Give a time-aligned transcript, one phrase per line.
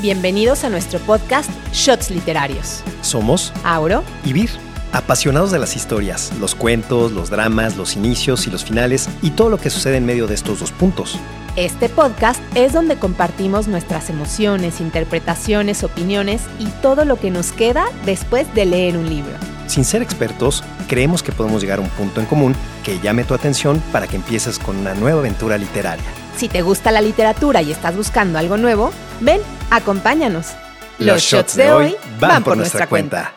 [0.00, 2.84] Bienvenidos a nuestro podcast Shots Literarios.
[3.00, 4.48] Somos Auro y Vir,
[4.92, 9.50] apasionados de las historias, los cuentos, los dramas, los inicios y los finales y todo
[9.50, 11.18] lo que sucede en medio de estos dos puntos.
[11.56, 17.86] Este podcast es donde compartimos nuestras emociones, interpretaciones, opiniones y todo lo que nos queda
[18.06, 19.32] después de leer un libro.
[19.66, 22.54] Sin ser expertos, creemos que podemos llegar a un punto en común
[22.84, 26.06] que llame tu atención para que empieces con una nueva aventura literaria.
[26.36, 29.40] Si te gusta la literatura y estás buscando algo nuevo, ven,
[29.70, 30.54] acompáñanos.
[30.98, 33.34] Los, shots de hoy van por nuestra cuenta.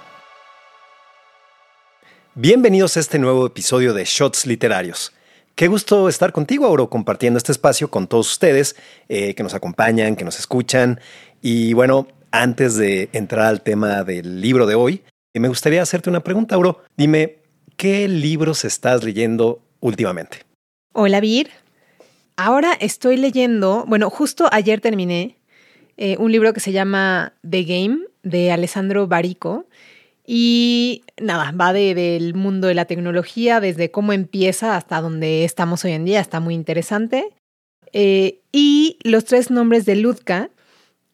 [2.33, 5.13] Bienvenidos a este nuevo episodio de Shots Literarios.
[5.53, 8.75] Qué gusto estar contigo, Auro, compartiendo este espacio con todos ustedes
[9.09, 10.99] eh, que nos acompañan, que nos escuchan.
[11.41, 15.03] Y bueno, antes de entrar al tema del libro de hoy,
[15.33, 16.81] eh, me gustaría hacerte una pregunta, Auro.
[16.95, 17.39] Dime,
[17.75, 20.39] ¿qué libros estás leyendo últimamente?
[20.93, 21.49] Hola, Vir.
[22.37, 25.40] Ahora estoy leyendo, bueno, justo ayer terminé
[25.97, 29.65] eh, un libro que se llama The Game de Alessandro Barico.
[30.25, 35.91] Y nada, va del mundo de la tecnología, desde cómo empieza hasta donde estamos hoy
[35.91, 37.33] en día, está muy interesante.
[37.91, 40.49] Eh, y Los tres nombres de Ludka,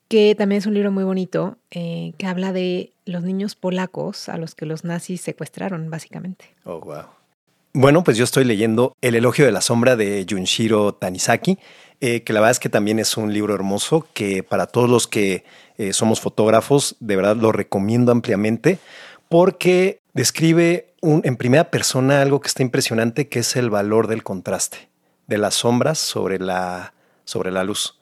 [0.08, 4.38] que también es un libro muy bonito, eh, que habla de los niños polacos a
[4.38, 6.46] los que los nazis secuestraron, básicamente.
[6.64, 7.06] Oh, wow.
[7.80, 11.60] Bueno, pues yo estoy leyendo El elogio de la sombra de Junshiro Tanizaki,
[12.02, 15.06] eh, que la verdad es que también es un libro hermoso que para todos los
[15.08, 15.44] que
[15.78, 18.80] eh, somos fotógrafos, de verdad lo recomiendo ampliamente
[19.30, 24.90] porque describe en primera persona algo que está impresionante, que es el valor del contraste,
[25.28, 28.00] de las sombras sobre la, sobre la luz.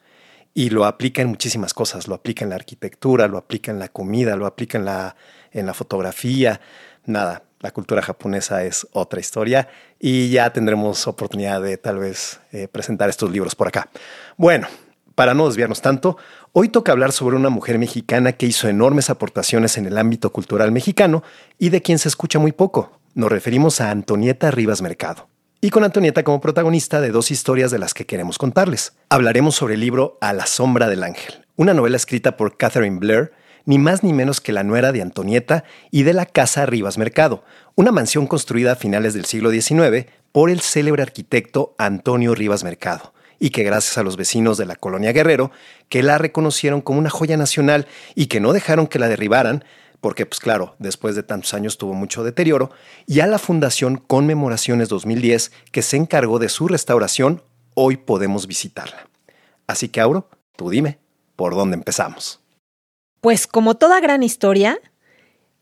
[0.54, 3.88] Y lo aplica en muchísimas cosas, lo aplica en la arquitectura, lo aplica en la
[3.88, 5.16] comida, lo aplica en la,
[5.52, 6.62] en la fotografía,
[7.04, 9.68] nada, la cultura japonesa es otra historia
[9.98, 13.88] y ya tendremos oportunidad de tal vez eh, presentar estos libros por acá.
[14.36, 14.68] Bueno,
[15.14, 16.18] para no desviarnos tanto,
[16.52, 20.72] hoy toca hablar sobre una mujer mexicana que hizo enormes aportaciones en el ámbito cultural
[20.72, 21.22] mexicano
[21.58, 23.00] y de quien se escucha muy poco.
[23.14, 25.28] Nos referimos a Antonieta Rivas Mercado.
[25.62, 28.92] Y con Antonieta como protagonista de dos historias de las que queremos contarles.
[29.08, 33.32] Hablaremos sobre el libro A la sombra del ángel, una novela escrita por Catherine Blair,
[33.66, 37.44] ni más ni menos que la nuera de Antonieta y de la Casa Rivas Mercado,
[37.74, 43.12] una mansión construida a finales del siglo XIX por el célebre arquitecto Antonio Rivas Mercado,
[43.38, 45.50] y que gracias a los vecinos de la colonia Guerrero,
[45.88, 49.64] que la reconocieron como una joya nacional y que no dejaron que la derribaran,
[50.00, 52.70] porque pues claro, después de tantos años tuvo mucho deterioro,
[53.06, 57.42] y a la Fundación Conmemoraciones 2010, que se encargó de su restauración,
[57.74, 59.08] hoy podemos visitarla.
[59.66, 60.98] Así que, Auro, tú dime,
[61.34, 62.45] ¿por dónde empezamos?
[63.26, 64.78] Pues como toda gran historia,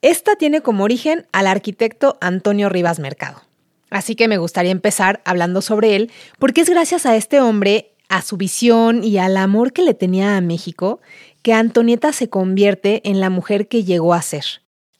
[0.02, 3.41] esta tiene como origen al arquitecto Antonio Rivas Mercado.
[3.88, 8.20] Así que me gustaría empezar hablando sobre él, porque es gracias a este hombre, a
[8.20, 11.00] su visión y al amor que le tenía a México,
[11.41, 14.44] que Antonieta se convierte en la mujer que llegó a ser.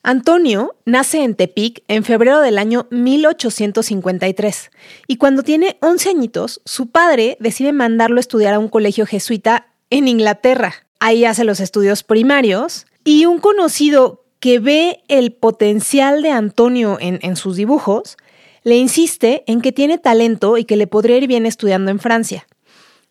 [0.03, 4.71] Antonio nace en Tepic en febrero del año 1853
[5.07, 9.67] y cuando tiene 11 añitos, su padre decide mandarlo a estudiar a un colegio jesuita
[9.91, 10.84] en Inglaterra.
[11.07, 17.37] Ahí hace los estudios primarios y un conocido que ve el potencial de Antonio en,
[17.37, 18.17] sus dibujos,
[18.63, 22.47] le insiste en que tiene talento y que le podría ir bien estudiando en Francia.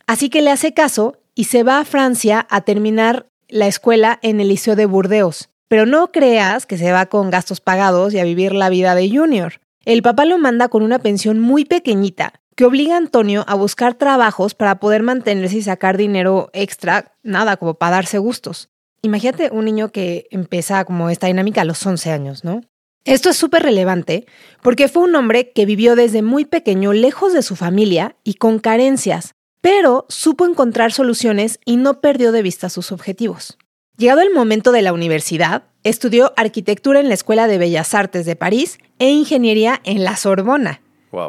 [0.08, 4.42] Así que le hace caso y se va a Francia a terminar la escuela en
[4.42, 5.52] el Liceo de Burdeos.
[5.68, 9.08] Pero no creas que se va con gastos pagados y a vivir la vida de
[9.08, 9.62] junior.
[9.86, 13.96] El papá lo manda con una pensión muy pequeñita que obliga a Antonio a buscar
[13.96, 18.70] trabajos para poder mantenerse y sacar dinero extra, nada, como para darse gustos.
[19.02, 22.62] Imagínate un niño que empieza como esta dinámica a los 11 años, ¿no?
[23.06, 24.26] Esto es súper relevante
[24.62, 28.60] porque fue un hombre que vivió desde muy pequeño lejos de su familia y con
[28.60, 33.58] carencias, pero supo encontrar soluciones y no perdió de vista sus objetivos.
[33.98, 38.38] Llegado el momento de la universidad, estudió arquitectura en la Escuela de Bellas Artes de
[38.38, 40.82] París e ingeniería en la Sorbona,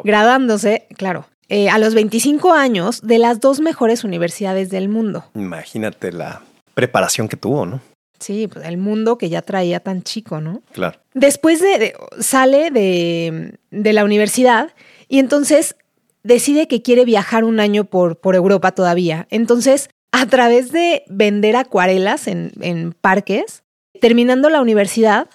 [0.03, 5.25] graduándose, claro, eh, a los 25 años de las dos mejores universidades del mundo.
[5.35, 6.41] Imagínate la
[6.73, 7.81] preparación que tuvo, ¿no?
[8.19, 10.61] Sí, pues el mundo que ya traía tan chico, ¿no?
[10.71, 10.99] Claro.
[11.13, 14.69] Después de, sale de, de, la universidad
[15.07, 15.75] y entonces
[16.23, 19.27] decide que quiere viajar un año por, por Europa todavía.
[19.29, 23.63] Entonces, a través de vender acuarelas en, en parques,
[23.99, 25.29] terminando la universidad,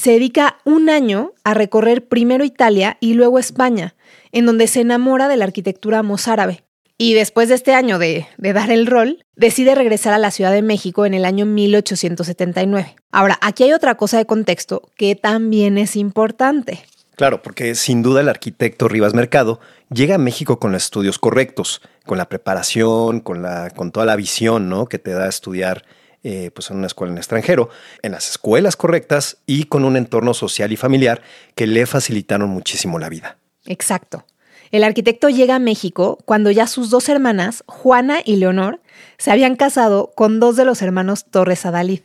[0.00, 3.94] se dedica un año a recorrer primero Italia y luego España,
[4.32, 6.64] en donde se enamora de la arquitectura mozárabe.
[6.96, 10.62] Y después de este año de, dar el rol, decide regresar a la Ciudad de
[10.62, 12.96] México en el año 1879.
[13.10, 16.84] Ahora, aquí hay otra cosa de contexto que también es importante.
[17.16, 19.60] Claro, porque sin duda el arquitecto Rivas Mercado
[19.90, 24.68] llega a México con los estudios correctos, con la preparación, con, con toda la visión
[24.68, 24.86] ¿no?
[24.86, 25.84] que te da estudiar
[26.22, 27.70] eh, pues en una escuela en extranjero,
[28.02, 31.22] en las escuelas correctas y con un entorno social y familiar
[31.54, 33.38] que le facilitaron muchísimo la vida.
[33.66, 34.24] Exacto.
[34.70, 38.80] El arquitecto llega a México cuando ya sus dos hermanas, Juana y Leonor,
[39.18, 42.00] se habían casado con dos de los hermanos Torres Adalid.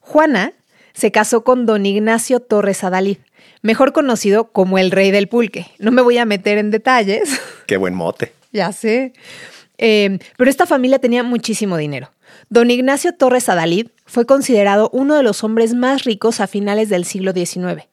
[0.00, 0.52] Juana
[0.94, 3.18] se casó con don Ignacio Torres Adalid,
[3.62, 5.66] mejor conocido como el rey del pulque.
[5.78, 7.40] No me voy a meter en detalles.
[7.66, 8.32] Qué buen mote.
[8.52, 9.12] ya sé.
[9.78, 12.10] Eh, pero esta familia tenía muchísimo dinero.
[12.52, 17.06] Don Ignacio Torres Adalid fue considerado uno de los hombres más ricos a finales del
[17.06, 17.88] siglo XIX.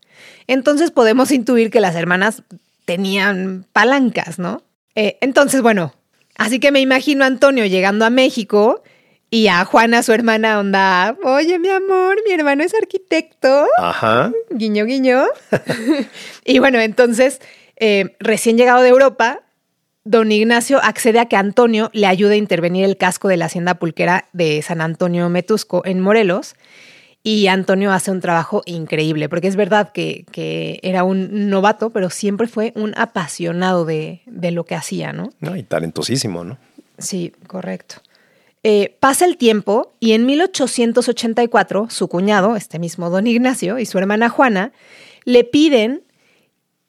[0.48, 2.44] Entonces podemos intuir que las hermanas
[2.84, 4.62] tenían palancas, ¿no?
[4.96, 5.94] Eh, entonces, bueno,
[6.36, 8.84] así que me imagino a Antonio llegando a México
[9.30, 13.66] y a Juana, su hermana, onda, oye, mi amor, mi hermano es arquitecto.
[13.78, 14.34] Ajá.
[14.50, 15.24] Guiño, guiño.
[16.44, 17.40] y bueno, entonces,
[17.78, 19.40] eh, recién llegado de Europa,
[20.10, 23.76] don Ignacio accede a que Antonio le ayude a intervenir el casco de la hacienda
[23.76, 26.56] pulquera de San Antonio Metusco en Morelos
[27.22, 30.26] y Antonio hace un trabajo increíble, porque es verdad que,
[30.82, 35.30] era un novato, pero siempre fue un apasionado de, lo que hacía, ¿no?
[35.42, 35.56] ¿no?
[35.56, 36.58] Y talentosísimo, ¿no?
[36.98, 37.98] Sí, correcto.
[38.64, 44.00] Eh, pasa el tiempo y en 1884 su cuñado, este mismo don Ignacio, y su
[44.00, 44.72] hermana Juana,
[45.24, 46.02] le piden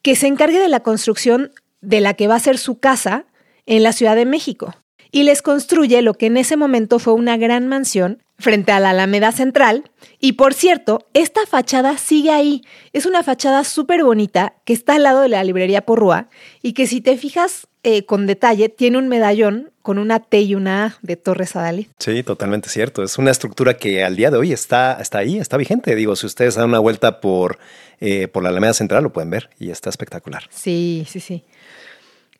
[0.01, 3.27] que se encargue de la construcción de la que va a ser su casa
[3.67, 4.75] en la Ciudad de México
[5.13, 8.91] y les construye lo que en ese momento fue una gran mansión frente a la
[8.91, 9.91] Alameda Central.
[10.19, 12.63] Y por cierto, esta fachada sigue ahí.
[12.93, 16.29] Es una fachada súper bonita que está al lado de la librería Porrúa
[16.63, 20.55] y que si te fijas eh, con detalle, tiene un medallón con una T y
[20.55, 21.87] una A de Torres Adalid.
[21.99, 23.03] Sí, totalmente cierto.
[23.03, 25.95] Es una estructura que al día de hoy está, está ahí, está vigente.
[25.95, 27.59] Digo, si ustedes dan una vuelta por,
[28.01, 30.45] eh, por la Alameda Central, lo pueden ver y está espectacular.
[30.51, 31.45] Sí, sí, sí.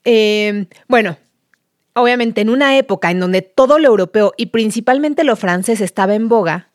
[0.05, 1.17] Eh, bueno,
[1.95, 6.29] obviamente en una época en donde todo lo europeo y principalmente lo francés estaba en
[6.29, 6.70] boga,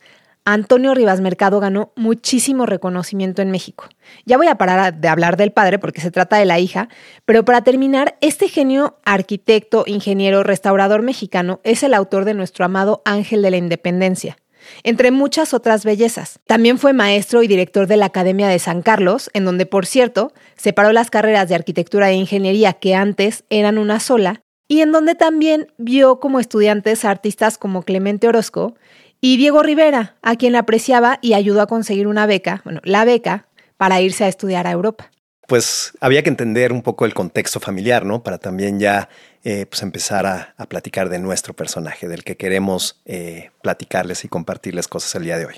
[0.45, 3.89] Antonio Rivas Mercado ganó muchísimo reconocimiento en México.
[4.25, 6.87] Ya voy a parar de hablar del padre porque se trata de la hija,
[7.25, 13.01] pero para terminar, este genio arquitecto, ingeniero, restaurador mexicano es el autor de nuestro amado
[13.05, 14.37] Ángel de la Independencia
[14.83, 16.39] entre muchas otras bellezas.
[16.47, 20.33] También fue maestro y director de la Academia de San Carlos, en donde, por cierto,
[20.55, 25.15] separó las carreras de arquitectura e ingeniería que antes eran una sola y en donde
[25.15, 28.75] también vio como estudiantes a artistas como Clemente Orozco
[29.25, 33.47] y Diego Rivera, a quien apreciaba y ayudó a conseguir una beca, bueno, la beca,
[33.75, 35.09] para irse a estudiar a Europa.
[35.47, 38.21] Pues había que entender un poco el contexto familiar, ¿no?
[38.21, 39.09] Para también ya
[39.43, 44.87] eh, pues empezar a, platicar de nuestro personaje, del que queremos eh, platicarles y compartirles
[44.87, 45.55] cosas el día de hoy.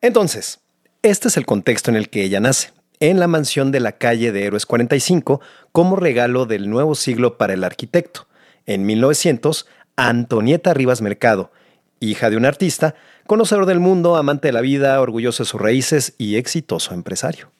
[0.00, 0.60] Entonces,
[1.02, 4.32] este es el contexto en el que ella nace en la mansión de la calle
[4.32, 8.26] de Héroes 45 como regalo del nuevo siglo para el arquitecto.
[8.64, 9.66] En 1900,
[9.96, 11.50] Antonieta Rivas Mercado,
[12.00, 12.94] hija de un artista,
[13.26, 17.50] conocedor del mundo, amante de la vida, orgulloso de sus raíces y exitoso empresario.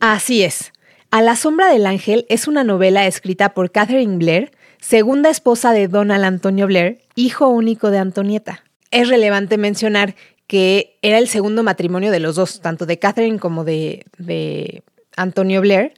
[0.00, 0.72] Así es.
[1.10, 4.50] A la sombra del ángel es una novela escrita por Catherine Blair,
[4.80, 8.64] segunda esposa de Donald Antonio Blair, hijo único de Antonieta.
[8.90, 10.14] Es relevante mencionar
[10.46, 14.82] que era el segundo matrimonio de los dos, tanto de Catherine como de,
[15.16, 15.94] Antonio Blair.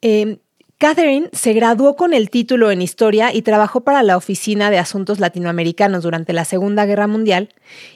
[0.00, 0.38] Eh,
[0.78, 5.18] Catherine se graduó con el título en Historia y trabajó para la Oficina de Asuntos
[5.18, 7.48] Latinoamericanos durante la Segunda Guerra Mundial,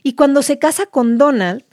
[0.03, 1.65] y cuando se casa con Donald,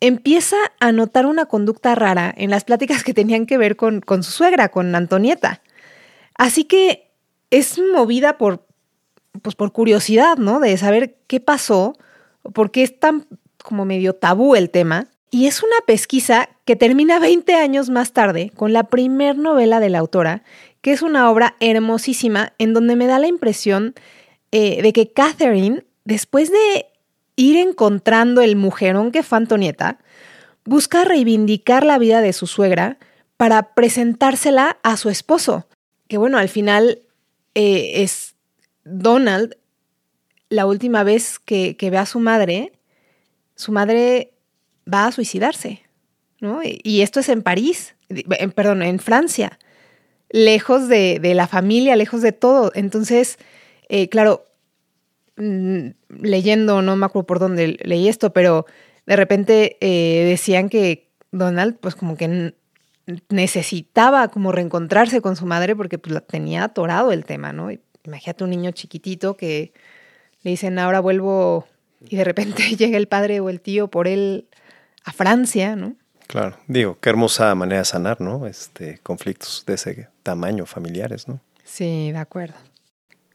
[0.00, 4.24] empieza a notar una conducta rara en las pláticas que tenían que ver con, con
[4.24, 5.62] su suegra, con Antonieta.
[6.34, 7.10] Así que
[7.50, 8.66] es movida por,
[9.42, 10.58] pues por curiosidad, ¿no?
[10.58, 11.96] De saber qué pasó,
[12.52, 13.26] por qué es tan
[13.62, 15.06] como medio tabú el tema.
[15.30, 19.88] Y es una pesquisa que termina 20 años más tarde con la primer novela de
[19.88, 20.42] la autora,
[20.82, 23.94] que es una obra hermosísima en donde me da la impresión
[24.52, 26.84] eh, de que Catherine, después de
[27.36, 29.98] ir encontrando el mujerón que fue Antonieta,
[30.66, 32.98] busca reivindicar la vida de su suegra
[33.38, 35.66] para presentársela a su esposo,
[36.06, 37.00] que bueno, al final
[37.54, 38.34] eh, es
[38.84, 39.56] Donald
[40.50, 42.72] la última vez que ve a su madre
[43.54, 44.34] su madre
[44.86, 45.87] va a suicidarse,
[46.40, 46.60] ¿no?
[46.64, 47.94] Y esto es en París,
[48.54, 49.58] perdón, en Francia,
[50.30, 52.70] lejos de, la familia, lejos de todo.
[52.74, 53.38] Entonces,
[53.88, 54.44] eh, claro,
[55.36, 58.66] leyendo, no me acuerdo por dónde leí esto, pero
[59.06, 62.54] de repente eh, decían que Donald, pues como que
[63.28, 67.70] necesitaba como reencontrarse con su madre porque pues, tenía atorado el tema, ¿no?
[68.04, 69.72] Imagínate un niño chiquitito que
[70.42, 71.66] le dicen, ahora vuelvo
[72.08, 74.48] y de repente llega el padre o el tío por él
[75.04, 75.96] a Francia, ¿no?
[76.28, 78.46] Claro, digo, qué hermosa manera de sanar, ¿no?
[78.46, 81.40] Este, conflictos de ese tamaño familiares, ¿no?
[81.64, 82.54] Sí, de acuerdo.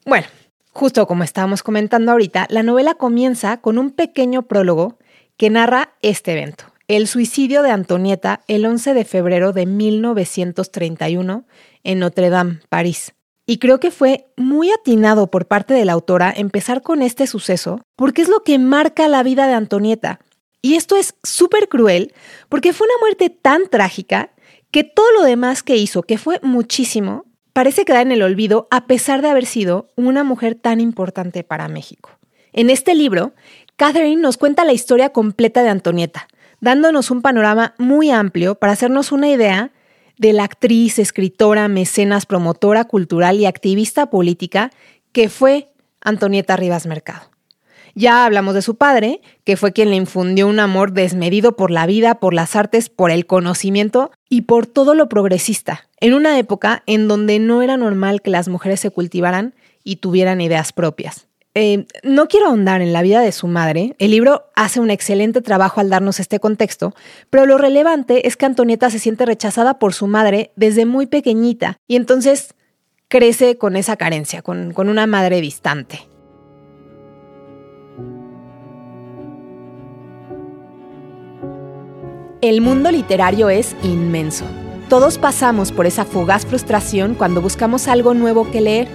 [0.05, 0.27] Bueno,
[0.73, 4.97] Justo como estábamos comentando ahorita, la novela comienza con un pequeño prólogo
[5.38, 11.45] que narra este evento, el suicidio de Antonieta el 11 de febrero de 1931
[11.83, 13.13] en Notre Dame, París.
[13.45, 17.81] Y creo que fue muy atinado por parte de la autora empezar con este suceso,
[17.95, 20.21] porque es lo que marca la vida de Antonieta.
[20.65, 22.13] Y esto es súper cruel,
[22.48, 24.32] porque fue una muerte tan trágica
[24.72, 28.88] que todo lo demás que hizo, que fue muchísimo, parece quedar en el olvido a
[28.88, 32.12] pesar de haber sido una mujer tan importante para México.
[32.53, 33.34] En este libro,
[33.75, 36.29] Catherine nos cuenta la historia completa de Antonieta,
[36.62, 39.74] dándonos un panorama muy amplio para hacernos una idea
[40.17, 44.72] de la actriz, escritora, mecenas, promotora cultural y activista política
[45.12, 47.32] que fue Antonieta Rivas Mercado.
[47.95, 51.85] Ya hablamos de su padre, que fue quien le infundió un amor desmedido por la
[51.85, 56.81] vida, por las artes, por el conocimiento y por todo lo progresista, en una época
[56.88, 61.27] en donde no era normal que las mujeres se cultivaran y tuvieran ideas propias.
[61.55, 65.41] Eh, no quiero ahondar en la vida de su madre, el libro hace un excelente
[65.41, 66.95] trabajo al darnos este contexto,
[67.29, 71.77] pero lo relevante es que Antonieta se siente rechazada por su madre desde muy pequeñita
[71.88, 72.55] y entonces
[73.07, 76.12] crece con esa carencia, con, con una madre distante.
[82.43, 84.43] El mundo literario es inmenso.
[84.89, 88.89] Todos pasamos por esa fugaz frustración cuando buscamos algo nuevo que leer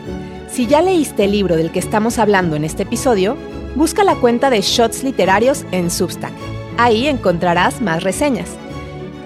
[0.50, 3.38] si ya leíste el libro del que estamos hablando en este episodio,
[3.74, 6.34] busca la cuenta de Shots Literarios en Substack.
[6.76, 8.50] Ahí encontrarás más reseñas.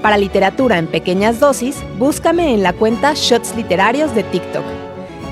[0.02, 4.64] Para literatura en pequeñas dosis, búscame en la cuenta Shots Literarios de TikTok.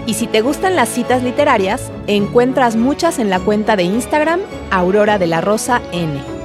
[0.06, 4.40] Y si te gustan las citas literarias, encuentras muchas en la cuenta de Instagram
[4.73, 6.39] Aurora de la Rosa N.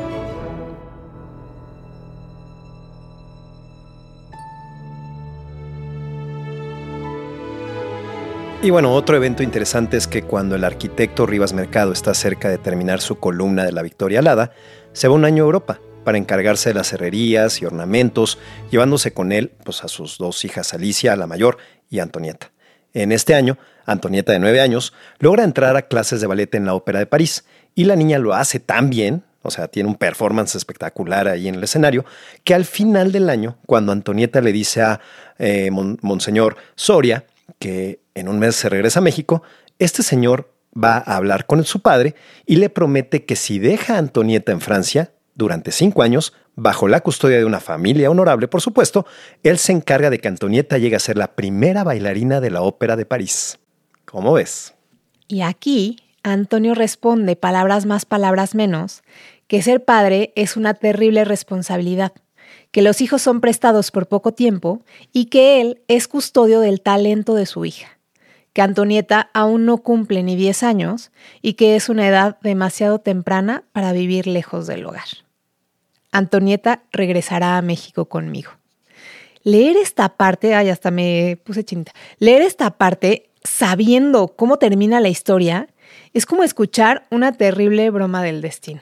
[8.66, 12.58] Y bueno, otro evento interesante es que cuando el arquitecto Rivas Mercado está cerca de
[12.58, 14.54] terminar su columna de la Victoria Alada,
[14.92, 18.40] se va un año a Europa para encargarse de las herrerías y ornamentos,
[18.72, 21.60] llevándose con él pues, a sus dos hijas Alicia, la mayor,
[21.92, 22.54] y Antonieta.
[22.96, 26.74] En este año, Antonieta, de nueve años, logra entrar a clases de ballet en la
[26.74, 27.46] Ópera de París,
[27.76, 31.54] y la niña lo hace tan bien, o sea, tiene un performance espectacular ahí en
[31.54, 32.04] el escenario,
[32.44, 35.02] que al final del año, cuando Antonieta le dice a
[35.38, 37.26] eh, Monseñor Soria
[37.60, 39.44] que en un mes se regresa a México,
[39.80, 44.00] este señor va a hablar con su padre y le promete que si deja a
[44.00, 49.06] Antonieta en Francia durante cinco años, bajo la custodia de una familia honorable, por supuesto,
[49.44, 52.96] él se encarga de que Antonieta llegue a ser la primera bailarina de la Ópera
[52.96, 53.60] de París.
[54.06, 54.74] ¿Cómo ves?
[55.28, 59.04] Y aquí Antonio responde, palabras más, palabras menos,
[59.48, 62.14] que ser padre es una terrible responsabilidad
[62.72, 64.82] que los hijos son prestados por poco tiempo
[65.14, 68.00] y que él es custodio del talento de su hija,
[68.54, 71.12] que Antonieta aún no cumple ni 10 años
[71.42, 75.08] y que es una edad demasiado temprana para vivir lejos del hogar.
[76.12, 78.52] Antonieta regresará a México conmigo.
[79.44, 81.92] Leer esta parte, ay, hasta me puse chinita.
[82.20, 85.68] Leer esta parte sabiendo cómo termina la historia
[86.14, 88.82] es como escuchar una terrible broma del destino.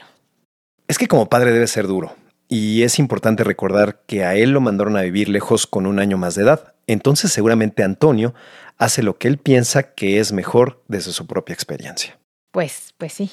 [0.88, 2.14] Es que como padre debe ser duro,
[2.54, 6.18] y es importante recordar que a él lo mandaron a vivir lejos con un año
[6.18, 6.74] más de edad.
[6.86, 8.32] Entonces seguramente Antonio
[8.78, 12.16] hace lo que él piensa que es mejor desde su propia experiencia.
[12.52, 13.32] Pues, pues sí.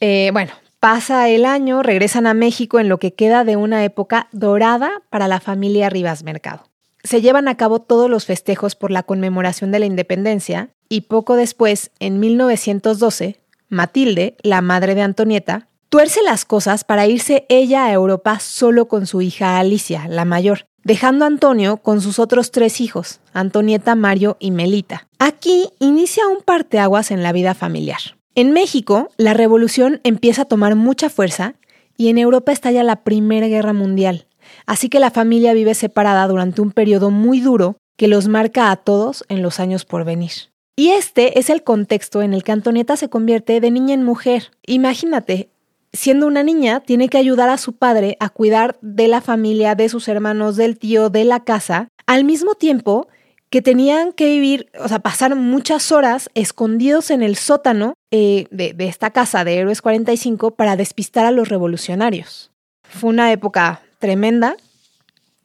[0.00, 4.26] Eh, bueno, pasa el año, regresan a México en lo que queda de una época
[4.32, 6.68] dorada para la familia Rivas Mercado.
[7.04, 11.36] Se llevan a cabo todos los festejos por la conmemoración de la independencia y poco
[11.36, 17.92] después, en 1912, Matilde, la madre de Antonieta, tuerce las cosas para irse ella a
[17.92, 22.80] Europa solo con su hija Alicia, la mayor, dejando a Antonio con sus otros tres
[22.80, 25.06] hijos, Antonieta, Mario y Melita.
[25.20, 28.00] Aquí inicia un parteaguas en la vida familiar.
[28.34, 31.54] En México, la revolución empieza a tomar mucha fuerza
[31.96, 34.26] y en Europa estalla la Primera Guerra Mundial.
[34.66, 38.76] Así que la familia vive separada durante un periodo muy duro que los marca a
[38.78, 40.32] todos en los años por venir.
[40.76, 44.50] Y este es el contexto en el que Antonieta se convierte de niña en mujer.
[44.66, 45.50] Imagínate,
[45.94, 49.88] siendo una niña, tiene que ayudar a su padre a cuidar de la familia, de
[49.88, 53.08] sus hermanos, del tío, de la casa, al mismo tiempo
[53.48, 58.74] que tenían que vivir, o sea, pasar muchas horas escondidos en el sótano eh, de,
[58.80, 62.50] esta casa de Héroes 45 para despistar a los revolucionarios.
[62.82, 64.56] Fue una época tremenda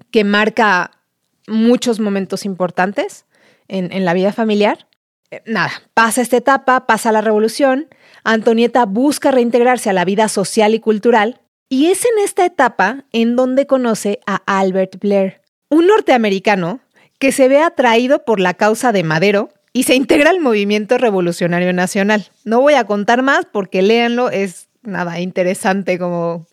[0.10, 0.89] que marca
[1.48, 3.25] muchos momentos importantes
[3.68, 4.88] en, en la vida familiar.
[5.29, 7.89] Eh, nada, pasa esta etapa, pasa la revolución,
[8.24, 13.36] Antonieta busca reintegrarse a la vida social y cultural, y es en esta etapa en
[13.36, 16.80] donde conoce a Albert Blair, un norteamericano
[17.20, 21.74] que se ve atraído por la causa de Madero y se integra al movimiento revolucionario
[21.74, 22.28] nacional.
[22.44, 26.48] No voy a contar más porque léanlo, es nada interesante como,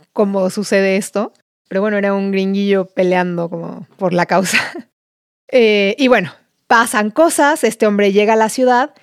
[0.51, 1.33] sucede esto.
[1.69, 4.59] Pero bueno, era un gringuillo peleando como por la causa.
[5.53, 6.33] Eh, y bueno,
[6.67, 8.95] pasan cosas, este hombre llega a la ciudad,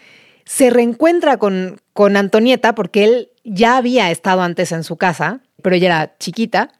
[0.45, 5.75] se reencuentra con, con Antonieta porque él ya había estado antes en su casa, pero
[5.75, 6.71] ella era chiquita.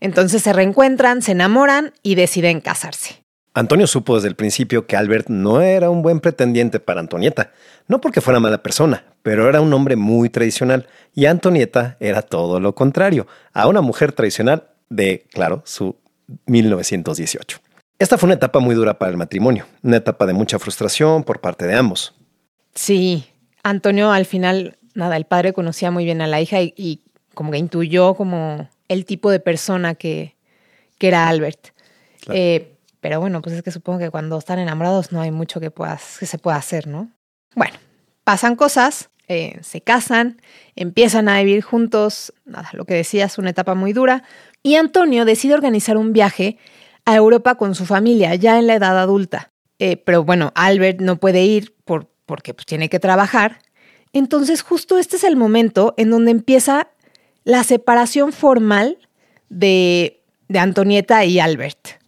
[0.00, 3.22] Entonces se reencuentran, se enamoran y deciden casarse.
[3.54, 7.52] Antonio supo desde el principio que Albert no era un buen pretendiente para Antonieta,
[7.86, 12.60] no porque fuera mala persona, pero era un hombre muy tradicional y Antonieta era todo
[12.60, 15.96] lo contrario, a una mujer tradicional de, claro, su
[16.46, 17.58] 1918.
[17.98, 21.40] Esta fue una etapa muy dura para el matrimonio, una etapa de mucha frustración por
[21.40, 22.14] parte de ambos.
[22.74, 23.26] Sí,
[23.62, 27.02] Antonio al final, nada, el padre conocía muy bien a la hija y,
[27.34, 30.36] como que intuyó como el tipo de persona que,
[30.98, 31.68] que era Albert.
[32.28, 35.70] Eh, pero bueno, pues es que supongo que cuando están enamorados no hay mucho que,
[35.70, 37.10] puedas, que se pueda hacer, ¿no?
[37.56, 37.74] Bueno,
[38.22, 40.40] pasan cosas, eh, se casan,
[40.76, 44.24] empiezan a vivir juntos, nada, lo que decías, una etapa muy dura,
[44.62, 46.58] y Antonio decide organizar un viaje
[47.04, 49.50] a Europa con su familia, ya en la edad adulta.
[49.78, 53.58] Eh, pero bueno, Albert no puede ir por, porque pues, tiene que trabajar.
[54.14, 56.88] Entonces justo este es el momento en donde empieza
[57.44, 58.96] la separación formal
[59.50, 62.00] de, de Antonieta y Albert.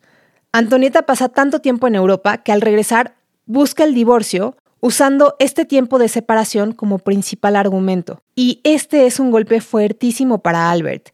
[0.51, 5.99] Antonieta pasa tanto tiempo en Europa que al regresar busca el divorcio usando este tiempo
[5.99, 8.23] de separación como principal argumento.
[8.35, 11.11] Y este es un golpe fuertísimo para Albert,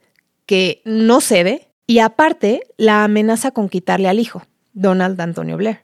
[0.47, 5.81] que no cede y aparte la amenaza con quitarle al hijo, Donald Antonio Blair.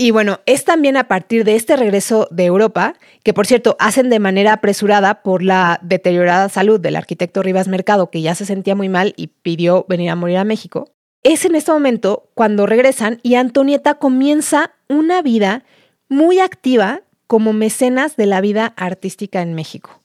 [0.00, 4.10] Y bueno, es también a partir de este regreso de Europa, que por cierto hacen
[4.10, 8.76] de manera apresurada por la deteriorada salud del arquitecto Rivas Mercado, que ya se sentía
[8.76, 13.18] muy mal y pidió venir a morir a México, es en este momento cuando regresan
[13.24, 15.64] y Antonieta comienza una vida
[16.08, 20.00] muy activa como mecenas de la vida artística en México.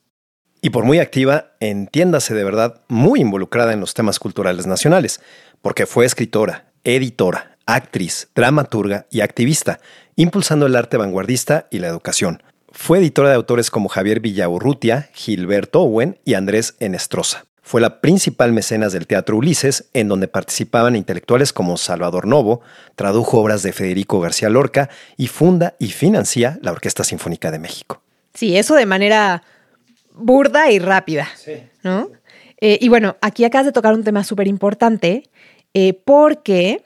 [0.59, 5.21] Y por muy activa, entiéndase de verdad, muy involucrada en los temas culturales nacionales,
[5.61, 9.79] porque fue escritora, editora, actriz, dramaturga y activista,
[10.15, 12.43] impulsando el arte vanguardista y la educación.
[12.71, 17.45] Fue editora de autores como Javier Villaurrutia, Gilberto Owen y Andrés Enestrosa.
[17.61, 22.61] Fue la principal mecenas del Teatro Ulises, en donde participaban intelectuales como Salvador Novo,
[22.95, 28.01] tradujo obras de Federico García Lorca y funda y financia la Orquesta Sinfónica de México.
[28.33, 29.43] Sí, eso de manera
[30.13, 31.29] burda y rápida,
[31.83, 32.09] ¿no?
[32.59, 35.29] Eh, y bueno, aquí acabas de tocar un tema súper importante
[35.73, 36.83] eh, porque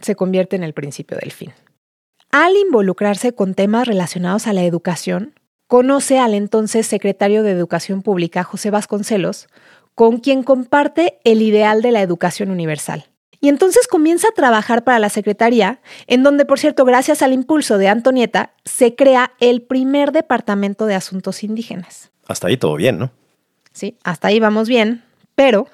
[0.00, 1.52] se convierte en el principio del fin.
[2.30, 5.34] Al involucrarse con temas relacionados a la educación,
[5.66, 9.48] conoce al entonces secretario de Educación Pública, José Vasconcelos,
[9.94, 13.06] con quien comparte el ideal de la educación universal.
[13.40, 17.76] Y entonces comienza a trabajar para la Secretaría, en donde, por cierto, gracias al impulso
[17.76, 22.10] de Antonieta, se crea el primer departamento de asuntos indígenas.
[22.26, 23.12] Hasta ahí todo bien, ¿no?
[23.72, 25.04] Sí, hasta ahí vamos bien,
[25.34, 25.66] pero,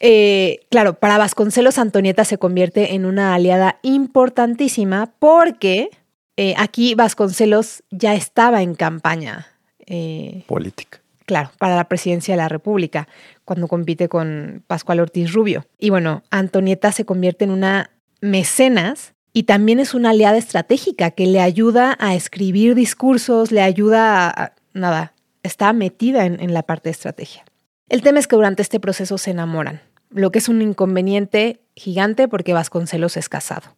[0.00, 5.90] eh, claro, para Vasconcelos Antonieta se convierte en una aliada importantísima porque
[6.36, 9.46] eh, aquí Vasconcelos ya estaba en campaña.
[9.86, 13.06] Eh, Política claro, para la presidencia de la República,
[13.44, 15.64] cuando compite con Pascual Ortiz Rubio.
[15.78, 21.26] Y bueno, Antonieta se convierte en una mecenas y también es una aliada estratégica que
[21.26, 24.52] le ayuda a escribir discursos, le ayuda a...
[24.74, 27.44] nada, está metida en, en la parte de estrategia.
[27.88, 32.28] El tema es que durante este proceso se enamoran, lo que es un inconveniente gigante
[32.28, 33.76] porque Vasconcelos es casado.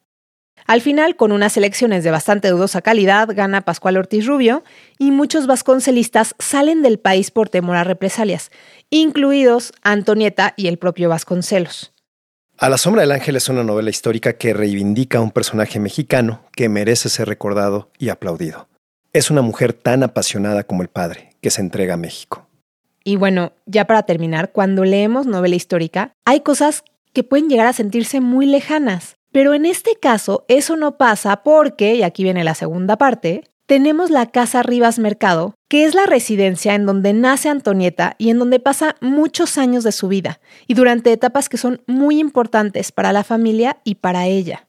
[0.66, 4.62] Al final, con unas elecciones de bastante dudosa calidad, gana Pascual Ortiz Rubio
[4.98, 8.50] y muchos vasconcelistas salen del país por temor a represalias,
[8.90, 11.92] incluidos Antonieta y el propio Vasconcelos.
[12.58, 16.44] A la sombra del ángel es una novela histórica que reivindica a un personaje mexicano
[16.52, 18.68] que merece ser recordado y aplaudido.
[19.12, 22.46] Es una mujer tan apasionada como el padre, que se entrega a México.
[23.04, 27.72] Y bueno, ya para terminar, cuando leemos novela histórica, hay cosas que pueden llegar a
[27.72, 29.16] sentirse muy lejanas.
[29.32, 34.10] Pero en este caso eso no pasa porque, y aquí viene la segunda parte, tenemos
[34.10, 38.60] la Casa Rivas Mercado, que es la residencia en donde nace Antonieta y en donde
[38.60, 43.24] pasa muchos años de su vida, y durante etapas que son muy importantes para la
[43.24, 44.66] familia y para ella.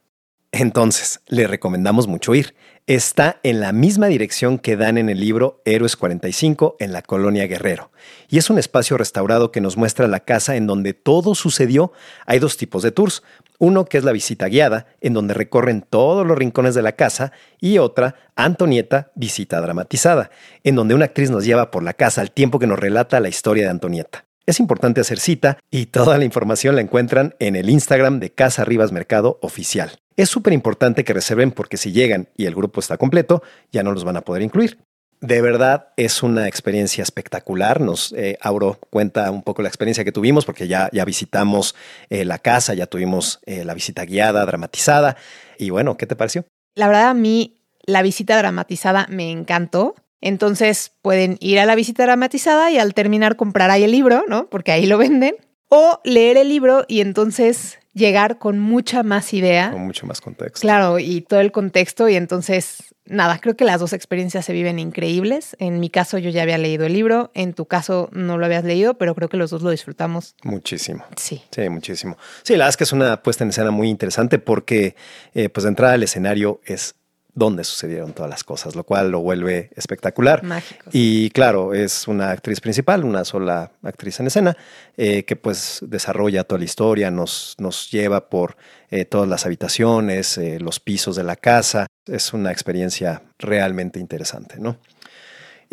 [0.56, 2.54] Entonces, le recomendamos mucho ir.
[2.86, 7.48] Está en la misma dirección que dan en el libro Héroes 45 en la colonia
[7.48, 7.90] Guerrero.
[8.30, 11.92] Y es un espacio restaurado que nos muestra la casa en donde todo sucedió.
[12.28, 13.24] Hay dos tipos de tours.
[13.58, 17.32] Uno que es la visita guiada, en donde recorren todos los rincones de la casa,
[17.60, 20.30] y otra, Antonieta, visita dramatizada,
[20.64, 23.30] en donde una actriz nos lleva por la casa al tiempo que nos relata la
[23.30, 24.26] historia de Antonieta.
[24.46, 28.66] Es importante hacer cita y toda la información la encuentran en el Instagram de Casa
[28.66, 30.03] Rivas Mercado Oficial.
[30.16, 33.92] Es súper importante que reserven porque si llegan y el grupo está completo, ya no
[33.92, 34.78] los van a poder incluir.
[35.22, 37.80] De verdad es una experiencia espectacular.
[37.80, 41.76] Nos eh, Auro cuenta un poco la experiencia que tuvimos porque ya, ya visitamos
[42.10, 45.16] eh, la casa, ya tuvimos eh, la visita guiada, dramatizada.
[45.58, 46.46] Y bueno, ¿qué te pareció?
[46.76, 49.96] La verdad a mí la visita dramatizada me encantó.
[50.20, 54.48] Entonces pueden ir a la visita dramatizada y al terminar comprar ahí el libro, ¿no?
[54.50, 55.36] Porque ahí lo venden.
[55.76, 59.72] O leer el libro y entonces llegar con mucha más idea.
[59.72, 60.62] Con mucho más contexto.
[60.62, 64.78] Claro, y todo el contexto y entonces nada, creo que las dos experiencias se viven
[64.78, 65.56] increíbles.
[65.58, 68.64] En mi caso yo ya había leído el libro, en tu caso no lo habías
[68.64, 70.36] leído, pero creo que los dos lo disfrutamos.
[70.44, 71.06] Muchísimo.
[71.16, 71.42] Sí.
[71.50, 72.20] Sí, muchísimo.
[72.44, 74.96] Sí, la verdad es que es una puesta en escena muy interesante porque
[75.34, 76.94] eh, pues de entrada al escenario es
[77.36, 80.44] donde sucedieron todas las cosas, lo cual lo vuelve espectacular.
[80.44, 80.90] Mágico.
[80.92, 84.58] Y claro, es una actriz principal, una sola actriz en escena,
[84.98, 88.56] eh, que pues desarrolla toda la historia, nos, nos lleva por
[88.92, 91.88] eh, todas las habitaciones, eh, los pisos de la casa.
[92.06, 94.78] Es una experiencia realmente interesante, ¿no?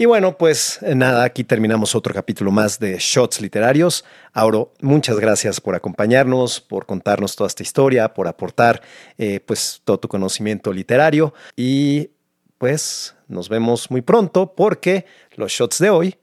[0.01, 4.03] Y bueno, pues nada, aquí terminamos otro capítulo más de Shots Literarios.
[4.33, 8.81] Auro, muchas gracias por acompañarnos, por contarnos toda esta historia, por aportar
[9.19, 12.13] eh, pues todo tu conocimiento literario y
[12.57, 16.17] pues nos vemos muy pronto porque los shots de hoy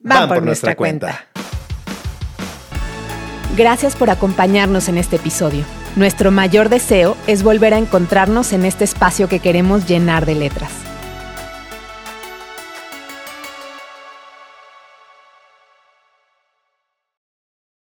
[0.00, 1.28] van, por, nuestra, cuenta.
[3.56, 5.64] Gracias por acompañarnos en este episodio.
[5.94, 10.93] Nuestro mayor deseo es volver a encontrarnos en este espacio que queremos llenar de letras.